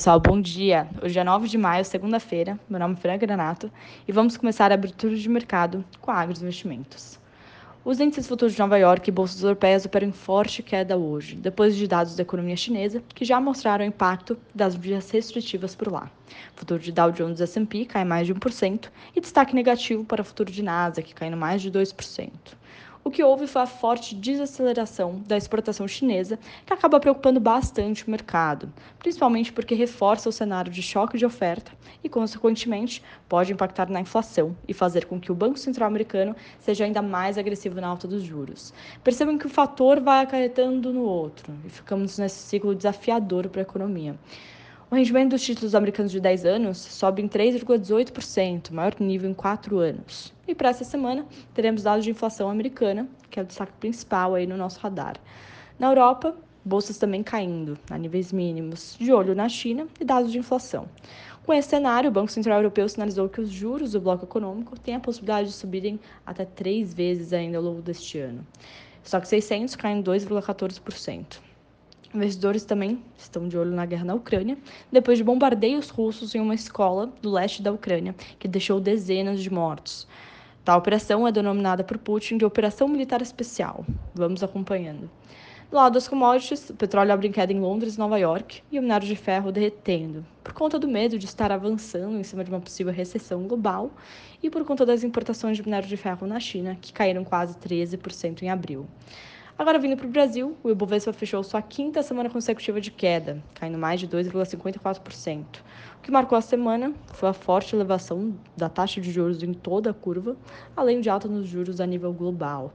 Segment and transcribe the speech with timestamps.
[0.00, 0.88] pessoal, bom dia.
[1.02, 2.58] Hoje é 9 de maio, segunda-feira.
[2.70, 3.70] Meu nome é Fran Granato
[4.08, 7.20] e vamos começar a abertura de mercado com a Agros Investimentos.
[7.84, 11.76] Os índices futuros de Nova York e bolsas europeias operam em forte queda hoje, depois
[11.76, 16.10] de dados da economia chinesa que já mostraram o impacto das medidas restritivas por lá.
[16.56, 20.22] O futuro de Dow Jones e S&P cai mais de 1% e destaque negativo para
[20.22, 22.30] o futuro de Nasdaq, caindo mais de 2%.
[23.02, 28.10] O que houve foi a forte desaceleração da exportação chinesa, que acaba preocupando bastante o
[28.10, 31.72] mercado, principalmente porque reforça o cenário de choque de oferta
[32.04, 36.84] e, consequentemente, pode impactar na inflação e fazer com que o Banco Central americano seja
[36.84, 38.74] ainda mais agressivo na alta dos juros.
[39.02, 43.62] Percebam que o fator vai acarretando no outro e ficamos nesse ciclo desafiador para a
[43.62, 44.14] economia.
[44.90, 49.78] O rendimento dos títulos americanos de 10 anos sobe em 3,18%, maior nível em 4
[49.78, 50.34] anos.
[50.48, 54.48] E para essa semana, teremos dados de inflação americana, que é o destaque principal aí
[54.48, 55.14] no nosso radar.
[55.78, 60.38] Na Europa, bolsas também caindo a níveis mínimos, de olho na China e dados de
[60.38, 60.88] inflação.
[61.46, 64.96] Com esse cenário, o Banco Central Europeu sinalizou que os juros do bloco econômico têm
[64.96, 68.44] a possibilidade de subirem até três vezes ainda ao longo deste ano.
[69.04, 71.49] Só que 600 cai em 2,14%.
[72.12, 74.58] Investidores também estão de olho na guerra na Ucrânia,
[74.90, 79.48] depois de bombardeios russos em uma escola do leste da Ucrânia, que deixou dezenas de
[79.48, 80.08] mortos.
[80.64, 83.86] Tal operação é denominada por Putin de Operação Militar Especial.
[84.12, 85.08] Vamos acompanhando.
[85.70, 88.78] Do lado das commodities, o petróleo abre em queda em Londres e Nova York e
[88.80, 92.50] o minério de ferro derretendo, por conta do medo de estar avançando em cima de
[92.50, 93.88] uma possível recessão global
[94.42, 98.42] e por conta das importações de minério de ferro na China, que caíram quase 13%
[98.42, 98.88] em abril.
[99.60, 103.76] Agora, vindo para o Brasil, o Ibovespa fechou sua quinta semana consecutiva de queda, caindo
[103.76, 105.44] mais de 2,54%.
[105.98, 109.90] O que marcou a semana foi a forte elevação da taxa de juros em toda
[109.90, 110.34] a curva,
[110.74, 112.72] além de alta nos juros a nível global.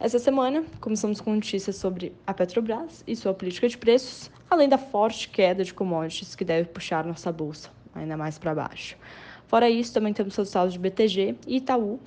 [0.00, 4.78] Essa semana, começamos com notícias sobre a Petrobras e sua política de preços, além da
[4.78, 8.96] forte queda de commodities que deve puxar nossa bolsa ainda mais para baixo.
[9.46, 12.00] Fora isso, também temos resultados de BTG e Itaú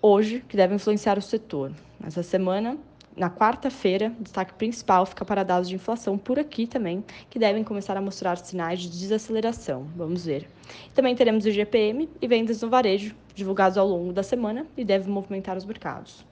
[0.00, 1.72] hoje, que devem influenciar o setor.
[1.98, 2.78] Nessa semana,
[3.18, 7.96] na quarta-feira, destaque principal fica para dados de inflação por aqui também, que devem começar
[7.96, 9.86] a mostrar sinais de desaceleração.
[9.96, 10.48] Vamos ver.
[10.94, 15.08] Também teremos o GPM e vendas no varejo, divulgados ao longo da semana e devem
[15.08, 16.24] movimentar os mercados.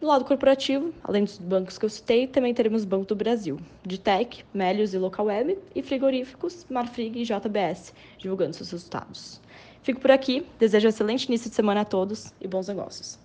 [0.00, 4.00] Do lado corporativo, além dos bancos que eu citei, também teremos Banco do Brasil, de
[4.00, 9.40] Tech, Melios e Local Web, e frigoríficos, Marfrig e JBS, divulgando seus resultados.
[9.82, 13.20] Fico por aqui, desejo um excelente início de semana a todos e bons negócios.